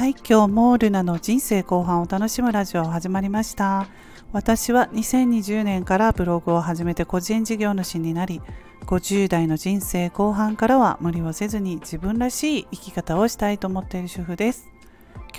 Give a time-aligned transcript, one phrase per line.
[0.00, 3.86] はい今日もルナの人生後半を楽しむラジオ始まりました。
[4.32, 8.40] 私は2020年からブログを始めて個人事業主になり
[8.86, 14.70] 50代の人生後半からは無理をせずに自分らしい生き方をしたいと思っている主婦です。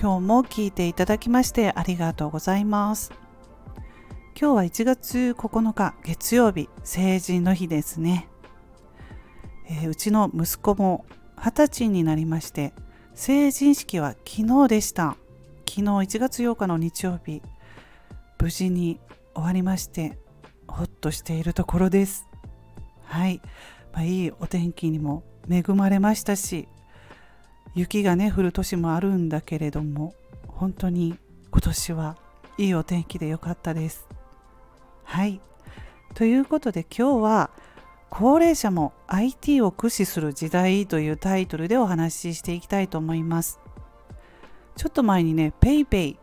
[0.00, 3.10] 今日も聞いていただきましてありがとうございます。
[4.40, 8.28] 今日は1月9日月曜日成人の日ですね、
[9.68, 11.04] えー、うちの息子も
[11.36, 12.72] 20歳になりまして
[13.14, 15.16] 成人式は昨日でした。
[15.68, 17.42] 昨日1月8日の日曜日。
[18.40, 18.98] 無事に
[19.34, 20.18] 終わりまして
[20.66, 22.26] ほっとしているところです。
[23.04, 23.40] はい、
[23.92, 26.66] まあ、いいお天気にも恵まれましたし
[27.74, 30.14] 雪がね降る年もあるんだけれども
[30.48, 31.16] 本当に
[31.52, 32.16] 今年は
[32.58, 34.08] いいお天気でよかったです。
[35.04, 35.40] はい。
[36.14, 37.50] ということで今日は
[38.14, 43.58] 高齢者も IT を駆使する時代というタイトルでお話ししていきたいと思います。
[44.76, 46.18] ちょっと前にね、PayPay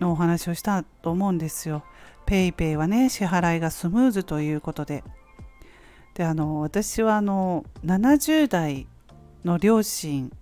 [0.00, 1.84] のお話をしたと思うんですよ。
[2.24, 5.04] PayPay はね、支払いがスムーズということで。
[6.14, 8.86] で、あの、私はあの、70代
[9.44, 10.32] の両親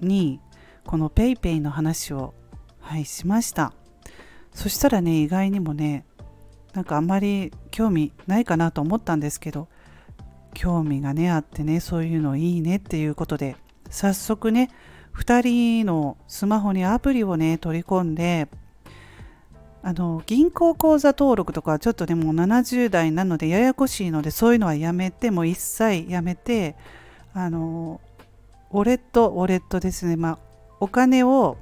[0.00, 0.38] に
[0.86, 2.32] この PayPay の話を、
[2.78, 3.72] はい、しました。
[4.52, 6.04] そしたらね、意外にもね、
[6.74, 9.66] なんかあんまり興味ないかなと思ったんですけど、
[10.54, 13.56] 興味がねあってねそういうのいいねっていうことで
[13.90, 14.70] 早速ね
[15.14, 15.42] 2
[15.80, 18.48] 人のスマホにアプリをね取り込んで
[19.82, 26.74] あの銀行口座登録とかちょっとでも70代なのでややこしいのでそういうのはやめてもう一切やめて
[27.34, 28.00] あの
[28.72, 30.16] ウォレットウォレットですね。
[30.16, 30.38] まあ
[30.80, 31.58] お金を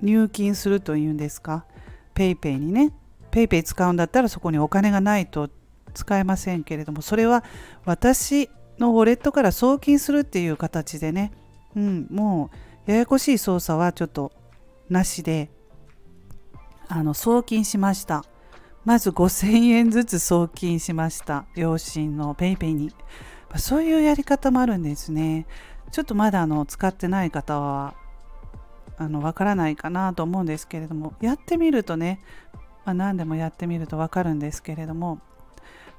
[0.00, 1.66] 入金するというんですか。
[2.14, 2.92] PayPay にね。
[3.30, 5.48] PayPay 使うんだったらそこにお金がないと
[5.92, 7.44] 使えませんけれどもそれは
[7.84, 11.32] 私のウォレットから送金するっていう形でね、
[11.76, 12.50] うん、も
[12.86, 14.32] うややこしい操作はちょっと
[14.88, 15.50] なしで
[16.88, 18.24] あの送金しました。
[18.84, 21.46] まず5000円ずつ送金しました。
[21.54, 22.92] 両親の PayPay に。
[23.56, 25.46] そういうやり方もあるんですね。
[25.92, 27.94] ちょっとまだあの使ってない方は
[28.96, 32.22] あのわからないかなと思うんですけれどもやってみるとね、
[32.84, 35.20] まあ、何でもやってみるとわかるんですけれども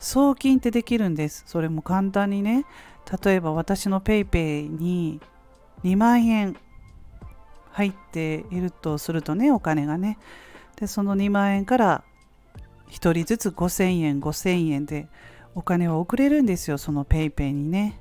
[0.04, 1.44] 送金ってできるんです。
[1.48, 2.66] それも簡単にね。
[3.24, 5.22] 例えば私の PayPay に
[5.84, 6.58] 2万円
[7.72, 10.18] 入っているとするとね、お金がね。
[10.76, 12.04] で、その2万円から
[12.90, 15.08] 1人ずつ5000円、5000円で
[15.56, 18.00] お金を送れるんですよ、その PayPay にね。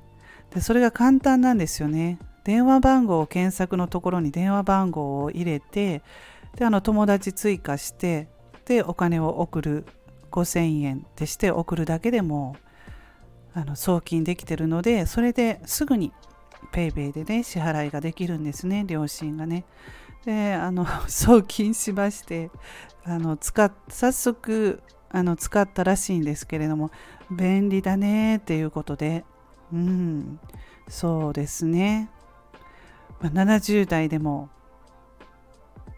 [0.52, 2.18] で、それが簡単なんですよね。
[2.42, 6.02] 電話番号を検索のところに電話番号を入れて、
[6.56, 8.28] で、あの友達追加して、
[8.64, 9.86] で、お金を送る
[10.32, 12.56] 5000円ってして送るだけでも
[13.54, 16.12] あの送金できてるのでそれですぐに
[16.72, 19.64] PayPay でね支払いができるんですね両親がね。
[20.24, 22.50] であの 送金しまして
[23.04, 26.90] あの使っ早速あの使ったらしいんですけれども
[27.30, 29.24] 便利だねっていうことで
[29.72, 30.40] うん
[30.88, 32.08] そうですね、
[33.20, 34.48] ま、70代でも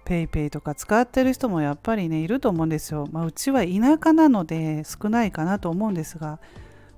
[0.04, 3.09] PayPay とか使ってる人もやっぱりねいると思うんですよ。
[3.10, 6.38] まあ、うちは田舎なので少ないかなと思うんですが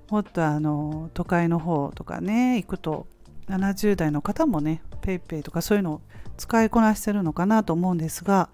[0.09, 3.07] もっとあの都会の方とかね行くと
[3.47, 6.01] 70代の方もね PayPay とかそういうのを
[6.37, 8.49] 使いこなしてるのかなと思うんですが、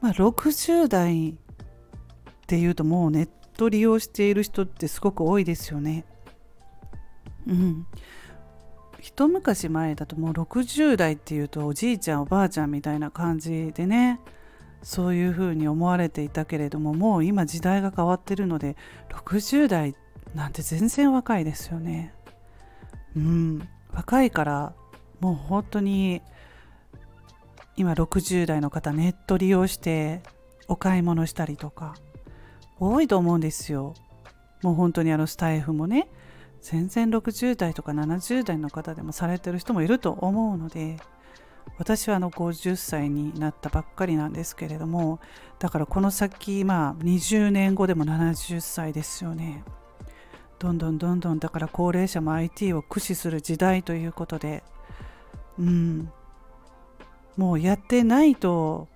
[0.00, 1.34] まあ、60代っ
[2.46, 6.04] ていうともうネット利用している人ってすごく多いですよね。
[7.46, 7.86] うん、
[9.00, 14.20] 一昔前だともう60代っていうとおじいちゃんおばあちゃんみたいな感じでね
[14.82, 18.76] そういうふうに思われていたけれどももう今時代が変わってるので
[19.10, 19.94] 60代
[20.34, 22.12] なんて全然若いですよね。
[23.16, 23.68] うん。
[23.92, 24.74] 若いから
[25.20, 26.22] もう本当に
[27.76, 30.22] 今60代の方ネット利用して
[30.68, 31.94] お買い物したりとか
[32.78, 33.94] 多いと思うんですよ。
[34.62, 36.08] もう本当にあのスタイフもね
[36.62, 40.98] 全然60代とか70代の方でもされてる人もいると思うので
[41.78, 45.20] 私はあの50歳になったばっかりなんですけれども
[45.58, 49.64] だからこの先まあ20年後でも70歳ですよね。
[50.58, 54.64] どんどんどんどんだから高齢者も IT を駆使する時代ということで
[55.58, 56.10] うん。
[57.36, 58.88] もうやってないと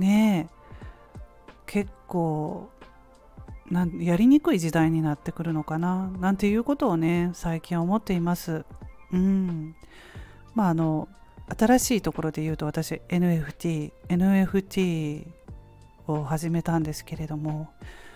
[0.00, 0.48] ね
[1.66, 2.68] 結構
[3.70, 8.64] なんやりにくい時代になってくるのかななんていうことをね最近思っています。
[9.12, 9.74] うん
[10.54, 11.08] まああの
[11.56, 15.26] 新しいところで言うと私 NFT NFT
[16.08, 17.68] を始めたんですけれども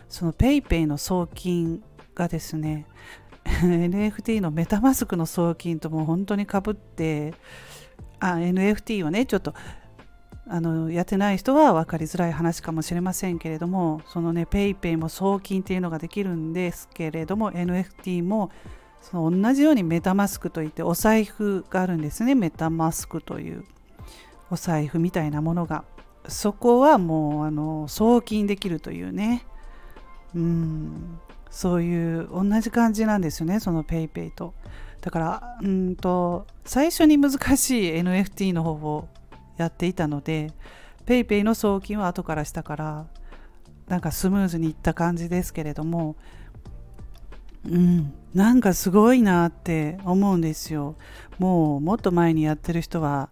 [0.09, 1.83] その PayPay の送金
[2.15, 2.87] がですね
[3.45, 7.35] NFT のメタマスクの送金とも本当にかぶって
[8.19, 9.55] あ NFT をねちょっと
[10.53, 18.51] あのやってない人は分かりづらい話かもしれませんけれどもそのね PayPay も送金っていうのができるんですけれども NFT も
[19.01, 22.35] その同じようにメタマスクといってお財布があるんですね。
[22.35, 23.65] メタマスクという
[24.51, 25.85] お財布みたいなものが。
[26.29, 29.47] そこはもうあの送金できるというね。
[30.35, 31.19] うん。
[31.51, 34.55] そういう同じ感じなんですよねその PayPay と。
[35.01, 39.09] だからうんと最初に難しい NFT の方を
[39.63, 40.53] やっていたので
[41.07, 43.07] PayPay の送金は後からしたから
[43.89, 46.17] なんかスムーズにいった感じですけれども
[47.65, 50.95] うんなんかすごいなって思うんですよ。
[51.39, 53.29] もうもっと前にやってる人は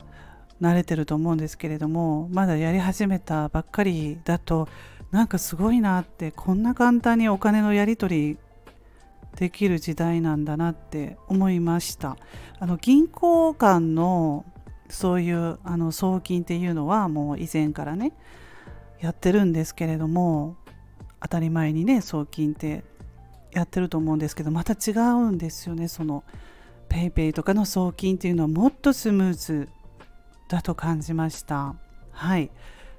[0.61, 4.69] 慣れてると思うんですけれどもまだやり始めたばっかりだと
[5.13, 8.39] なんかすごいなってこんな簡単にお金のやり取り
[9.37, 12.17] できる時代なんだなって思いました。
[12.59, 14.45] あの銀行間の
[14.89, 18.13] そういうあの送金っていうのはもう以前からね
[19.01, 20.57] やってるんですけれども
[21.21, 22.85] 当たり前にね送金って
[23.53, 26.25] やってると思うんですけどまた違うんですよねその
[26.89, 29.69] PayPay とかの送金っていうのはもっとスムーズ
[30.49, 31.75] だと感じました。
[32.11, 32.51] はい。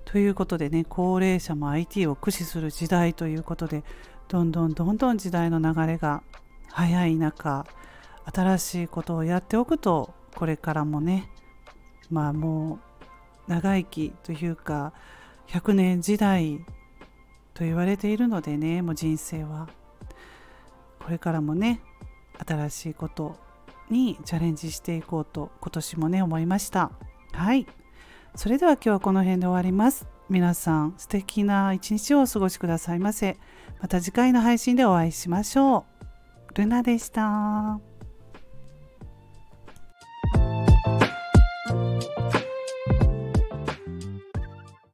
[0.05, 3.83] ということでね高齢者も IT を駆使する時代ということで
[4.27, 6.23] どんどんどんどん時代の流れが
[6.71, 7.65] 早い中
[8.33, 11.29] 新しいことをやっておくとこれからもね
[12.09, 12.79] まあも
[13.47, 14.93] う長生きというか
[15.47, 16.59] 100年時代
[17.53, 19.67] と言われているのでねもう人生は。
[20.99, 21.81] これからもね
[22.45, 23.35] 新しいこと
[23.89, 26.91] にチャレンジしていこうと今年もね思いました。
[27.33, 27.65] はい。
[28.35, 30.07] それでは今日はこの辺で終わります。
[30.29, 33.37] 皆さん素敵な一日をお過ごしくださいませ。
[33.81, 35.85] また次回の配信でお会いしましょ
[36.51, 36.53] う。
[36.53, 37.79] ルナでした。